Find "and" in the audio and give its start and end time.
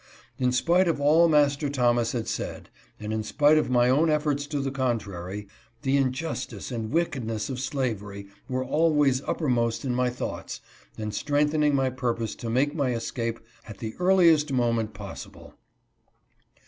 2.99-3.13, 6.71-6.89, 10.97-11.13